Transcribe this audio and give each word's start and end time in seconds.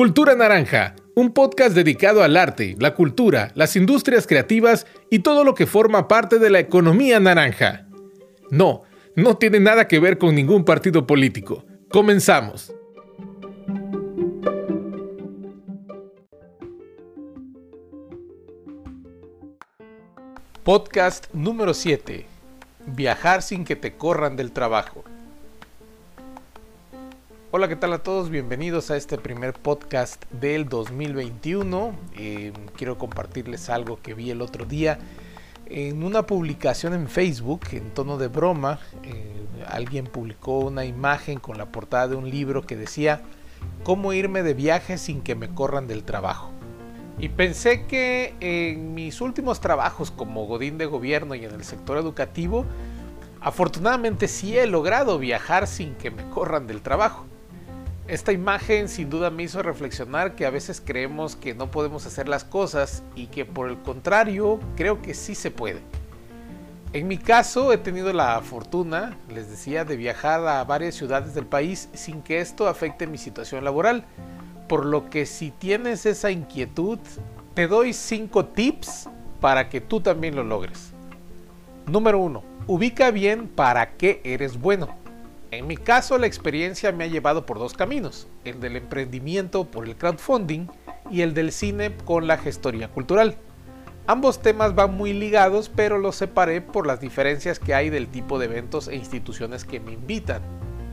Cultura 0.00 0.34
Naranja, 0.34 0.96
un 1.14 1.34
podcast 1.34 1.74
dedicado 1.74 2.22
al 2.22 2.38
arte, 2.38 2.74
la 2.78 2.94
cultura, 2.94 3.52
las 3.54 3.76
industrias 3.76 4.26
creativas 4.26 4.86
y 5.10 5.18
todo 5.18 5.44
lo 5.44 5.54
que 5.54 5.66
forma 5.66 6.08
parte 6.08 6.38
de 6.38 6.48
la 6.48 6.58
economía 6.58 7.20
naranja. 7.20 7.86
No, 8.50 8.80
no 9.14 9.36
tiene 9.36 9.60
nada 9.60 9.88
que 9.88 10.00
ver 10.00 10.16
con 10.16 10.34
ningún 10.34 10.64
partido 10.64 11.06
político. 11.06 11.66
Comenzamos. 11.90 12.72
Podcast 20.64 21.26
número 21.34 21.74
7. 21.74 22.24
Viajar 22.86 23.42
sin 23.42 23.66
que 23.66 23.76
te 23.76 23.98
corran 23.98 24.34
del 24.36 24.52
trabajo. 24.52 25.04
Hola, 27.52 27.66
¿qué 27.66 27.74
tal 27.74 27.92
a 27.92 27.98
todos? 27.98 28.30
Bienvenidos 28.30 28.92
a 28.92 28.96
este 28.96 29.18
primer 29.18 29.54
podcast 29.54 30.24
del 30.30 30.68
2021. 30.68 31.96
Eh, 32.16 32.52
quiero 32.76 32.96
compartirles 32.96 33.70
algo 33.70 33.98
que 34.00 34.14
vi 34.14 34.30
el 34.30 34.40
otro 34.40 34.66
día. 34.66 35.00
En 35.66 36.04
una 36.04 36.26
publicación 36.26 36.94
en 36.94 37.08
Facebook, 37.08 37.62
en 37.72 37.90
tono 37.90 38.18
de 38.18 38.28
broma, 38.28 38.78
eh, 39.02 39.34
alguien 39.66 40.04
publicó 40.04 40.60
una 40.60 40.84
imagen 40.84 41.40
con 41.40 41.58
la 41.58 41.72
portada 41.72 42.06
de 42.06 42.14
un 42.14 42.30
libro 42.30 42.62
que 42.62 42.76
decía 42.76 43.22
¿Cómo 43.82 44.12
irme 44.12 44.44
de 44.44 44.54
viaje 44.54 44.96
sin 44.96 45.20
que 45.20 45.34
me 45.34 45.52
corran 45.52 45.88
del 45.88 46.04
trabajo? 46.04 46.52
Y 47.18 47.30
pensé 47.30 47.84
que 47.86 48.36
en 48.38 48.94
mis 48.94 49.20
últimos 49.20 49.60
trabajos 49.60 50.12
como 50.12 50.46
Godín 50.46 50.78
de 50.78 50.86
Gobierno 50.86 51.34
y 51.34 51.44
en 51.44 51.50
el 51.52 51.64
sector 51.64 51.98
educativo, 51.98 52.64
afortunadamente 53.40 54.28
sí 54.28 54.56
he 54.56 54.68
logrado 54.68 55.18
viajar 55.18 55.66
sin 55.66 55.96
que 55.96 56.12
me 56.12 56.30
corran 56.30 56.68
del 56.68 56.80
trabajo. 56.80 57.26
Esta 58.10 58.32
imagen 58.32 58.88
sin 58.88 59.08
duda 59.08 59.30
me 59.30 59.44
hizo 59.44 59.62
reflexionar 59.62 60.34
que 60.34 60.44
a 60.44 60.50
veces 60.50 60.82
creemos 60.84 61.36
que 61.36 61.54
no 61.54 61.70
podemos 61.70 62.06
hacer 62.06 62.28
las 62.28 62.42
cosas 62.42 63.04
y 63.14 63.28
que 63.28 63.44
por 63.44 63.68
el 63.68 63.78
contrario 63.78 64.58
creo 64.74 65.00
que 65.00 65.14
sí 65.14 65.36
se 65.36 65.52
puede. 65.52 65.78
En 66.92 67.06
mi 67.06 67.18
caso 67.18 67.72
he 67.72 67.78
tenido 67.78 68.12
la 68.12 68.40
fortuna, 68.40 69.16
les 69.32 69.48
decía, 69.48 69.84
de 69.84 69.96
viajar 69.96 70.44
a 70.44 70.64
varias 70.64 70.96
ciudades 70.96 71.34
del 71.34 71.46
país 71.46 71.88
sin 71.92 72.20
que 72.20 72.40
esto 72.40 72.66
afecte 72.66 73.06
mi 73.06 73.16
situación 73.16 73.62
laboral. 73.62 74.04
Por 74.66 74.86
lo 74.86 75.08
que 75.08 75.24
si 75.24 75.52
tienes 75.52 76.04
esa 76.04 76.32
inquietud, 76.32 76.98
te 77.54 77.68
doy 77.68 77.92
5 77.92 78.44
tips 78.46 79.08
para 79.40 79.68
que 79.68 79.80
tú 79.80 80.00
también 80.00 80.34
lo 80.34 80.42
logres. 80.42 80.90
Número 81.86 82.18
1. 82.18 82.42
Ubica 82.66 83.12
bien 83.12 83.46
para 83.46 83.92
qué 83.92 84.20
eres 84.24 84.60
bueno. 84.60 84.99
En 85.52 85.66
mi 85.66 85.76
caso, 85.76 86.16
la 86.16 86.28
experiencia 86.28 86.92
me 86.92 87.04
ha 87.04 87.08
llevado 87.08 87.44
por 87.44 87.58
dos 87.58 87.74
caminos, 87.74 88.28
el 88.44 88.60
del 88.60 88.76
emprendimiento 88.76 89.64
por 89.64 89.84
el 89.84 89.96
crowdfunding 89.96 90.68
y 91.10 91.22
el 91.22 91.34
del 91.34 91.50
cine 91.50 91.96
con 92.04 92.28
la 92.28 92.38
gestoría 92.38 92.88
cultural. 92.88 93.36
Ambos 94.06 94.42
temas 94.42 94.76
van 94.76 94.94
muy 94.94 95.12
ligados, 95.12 95.68
pero 95.68 95.98
los 95.98 96.14
separé 96.14 96.60
por 96.60 96.86
las 96.86 97.00
diferencias 97.00 97.58
que 97.58 97.74
hay 97.74 97.90
del 97.90 98.06
tipo 98.06 98.38
de 98.38 98.46
eventos 98.46 98.86
e 98.86 98.94
instituciones 98.94 99.64
que 99.64 99.80
me 99.80 99.92
invitan 99.92 100.40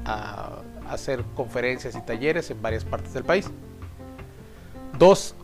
a 0.06 0.62
hacer 0.90 1.24
conferencias 1.36 1.96
y 1.96 2.02
talleres 2.02 2.50
en 2.50 2.60
varias 2.60 2.84
partes 2.84 3.14
del 3.14 3.26
país. 3.26 3.52
2. 4.98 5.36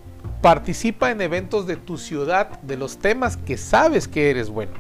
Participa 0.41 1.11
en 1.11 1.21
eventos 1.21 1.67
de 1.67 1.75
tu 1.75 1.99
ciudad 1.99 2.59
de 2.61 2.77
los 2.77 2.97
temas 2.97 3.37
que 3.37 3.57
sabes 3.57 4.07
que 4.07 4.31
eres 4.31 4.49
bueno. 4.49 4.73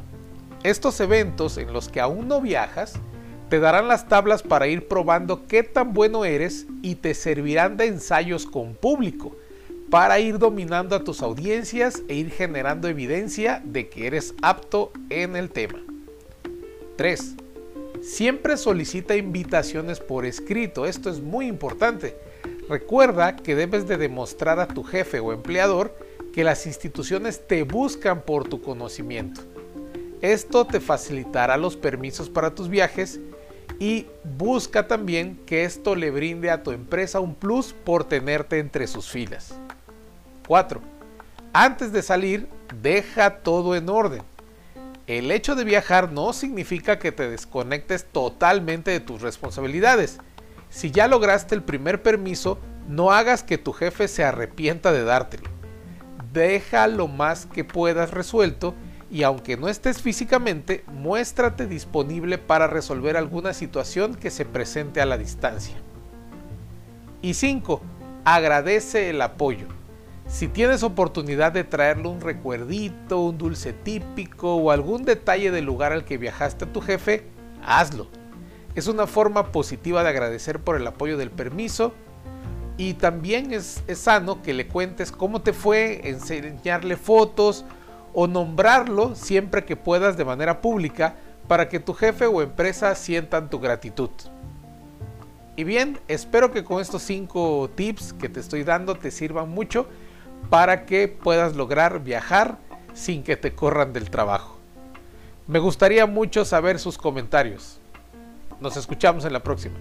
Estos 0.63 0.99
eventos 1.01 1.57
en 1.57 1.71
los 1.71 1.87
que 1.89 1.99
aún 1.99 2.27
no 2.27 2.41
viajas 2.41 2.99
te 3.49 3.59
darán 3.59 3.87
las 3.87 4.07
tablas 4.07 4.43
para 4.43 4.67
ir 4.67 4.87
probando 4.87 5.45
qué 5.47 5.63
tan 5.63 5.93
bueno 5.93 6.25
eres 6.25 6.65
y 6.81 6.95
te 6.95 7.13
servirán 7.13 7.77
de 7.77 7.85
ensayos 7.85 8.45
con 8.45 8.73
público 8.75 9.35
para 9.89 10.19
ir 10.19 10.39
dominando 10.39 10.95
a 10.95 11.03
tus 11.03 11.21
audiencias 11.21 12.01
e 12.07 12.15
ir 12.15 12.31
generando 12.31 12.87
evidencia 12.87 13.61
de 13.63 13.89
que 13.89 14.07
eres 14.07 14.33
apto 14.41 14.91
en 15.09 15.35
el 15.35 15.51
tema. 15.51 15.83
3. 16.95 17.35
Siempre 18.01 18.57
solicita 18.57 19.15
invitaciones 19.15 19.99
por 19.99 20.25
escrito, 20.25 20.85
esto 20.85 21.09
es 21.09 21.21
muy 21.21 21.47
importante. 21.47 22.17
Recuerda 22.67 23.35
que 23.35 23.55
debes 23.55 23.87
de 23.87 23.97
demostrar 23.97 24.59
a 24.59 24.67
tu 24.67 24.83
jefe 24.83 25.19
o 25.19 25.31
empleador 25.31 25.95
que 26.33 26.43
las 26.43 26.65
instituciones 26.65 27.45
te 27.47 27.63
buscan 27.63 28.23
por 28.23 28.47
tu 28.47 28.61
conocimiento. 28.61 29.41
Esto 30.21 30.65
te 30.65 30.79
facilitará 30.79 31.57
los 31.57 31.77
permisos 31.77 32.29
para 32.29 32.55
tus 32.55 32.67
viajes 32.67 33.19
y 33.79 34.07
busca 34.23 34.87
también 34.87 35.39
que 35.45 35.65
esto 35.65 35.95
le 35.95 36.11
brinde 36.11 36.51
a 36.51 36.63
tu 36.63 36.71
empresa 36.71 37.19
un 37.19 37.35
plus 37.35 37.73
por 37.73 38.03
tenerte 38.03 38.59
entre 38.59 38.87
sus 38.87 39.09
filas. 39.09 39.53
4. 40.47 40.81
Antes 41.53 41.91
de 41.91 42.01
salir, 42.01 42.47
deja 42.81 43.37
todo 43.37 43.75
en 43.75 43.89
orden. 43.89 44.23
El 45.05 45.31
hecho 45.31 45.55
de 45.55 45.63
viajar 45.65 46.11
no 46.11 46.33
significa 46.33 46.97
que 46.97 47.11
te 47.11 47.29
desconectes 47.29 48.05
totalmente 48.05 48.91
de 48.91 48.99
tus 48.99 49.21
responsabilidades. 49.21 50.19
Si 50.69 50.91
ya 50.91 51.07
lograste 51.07 51.55
el 51.55 51.61
primer 51.61 52.01
permiso, 52.01 52.57
no 52.87 53.11
hagas 53.11 53.43
que 53.43 53.57
tu 53.57 53.73
jefe 53.73 54.07
se 54.07 54.23
arrepienta 54.23 54.91
de 54.91 55.03
dártelo. 55.03 55.49
Deja 56.31 56.87
lo 56.87 57.07
más 57.07 57.45
que 57.45 57.63
puedas 57.63 58.11
resuelto 58.11 58.73
y 59.13 59.21
aunque 59.21 59.57
no 59.57 59.69
estés 59.69 60.01
físicamente, 60.01 60.83
muéstrate 60.87 61.67
disponible 61.67 62.39
para 62.39 62.65
resolver 62.65 63.15
alguna 63.15 63.53
situación 63.53 64.15
que 64.15 64.31
se 64.31 64.43
presente 64.43 65.01
a 65.01 65.05
la 65.05 65.19
distancia. 65.19 65.75
Y 67.21 67.35
5. 67.35 67.79
Agradece 68.25 69.11
el 69.11 69.21
apoyo. 69.21 69.67
Si 70.25 70.47
tienes 70.47 70.81
oportunidad 70.81 71.51
de 71.51 71.63
traerle 71.63 72.07
un 72.07 72.21
recuerdito, 72.21 73.21
un 73.21 73.37
dulce 73.37 73.71
típico 73.71 74.55
o 74.55 74.71
algún 74.71 75.05
detalle 75.05 75.51
del 75.51 75.65
lugar 75.65 75.93
al 75.93 76.05
que 76.05 76.17
viajaste 76.17 76.65
a 76.65 76.73
tu 76.73 76.81
jefe, 76.81 77.23
hazlo. 77.63 78.07
Es 78.73 78.87
una 78.87 79.05
forma 79.05 79.51
positiva 79.51 80.01
de 80.01 80.09
agradecer 80.09 80.57
por 80.57 80.75
el 80.75 80.87
apoyo 80.87 81.17
del 81.17 81.29
permiso 81.29 81.93
y 82.77 82.95
también 82.95 83.53
es, 83.53 83.83
es 83.85 83.99
sano 83.99 84.41
que 84.41 84.55
le 84.55 84.67
cuentes 84.67 85.11
cómo 85.11 85.43
te 85.43 85.53
fue, 85.53 86.09
enseñarle 86.09 86.97
fotos 86.97 87.63
o 88.13 88.27
nombrarlo 88.27 89.15
siempre 89.15 89.65
que 89.65 89.75
puedas 89.75 90.17
de 90.17 90.25
manera 90.25 90.61
pública 90.61 91.15
para 91.47 91.67
que 91.67 91.79
tu 91.79 91.93
jefe 91.93 92.25
o 92.25 92.41
empresa 92.41 92.95
sientan 92.95 93.49
tu 93.49 93.59
gratitud. 93.59 94.09
Y 95.55 95.63
bien, 95.63 95.99
espero 96.07 96.51
que 96.51 96.63
con 96.63 96.81
estos 96.81 97.03
5 97.03 97.71
tips 97.75 98.13
que 98.13 98.29
te 98.29 98.39
estoy 98.39 98.63
dando 98.63 98.95
te 98.95 99.11
sirvan 99.11 99.49
mucho 99.49 99.87
para 100.49 100.85
que 100.85 101.07
puedas 101.07 101.55
lograr 101.55 102.03
viajar 102.03 102.57
sin 102.93 103.23
que 103.23 103.37
te 103.37 103.53
corran 103.53 103.93
del 103.93 104.09
trabajo. 104.09 104.57
Me 105.47 105.59
gustaría 105.59 106.05
mucho 106.05 106.45
saber 106.45 106.79
sus 106.79 106.97
comentarios. 106.97 107.79
Nos 108.59 108.77
escuchamos 108.77 109.25
en 109.25 109.33
la 109.33 109.43
próxima. 109.43 109.75